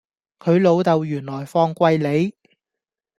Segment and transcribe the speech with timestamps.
[0.39, 2.35] 佢老豆原來放貴利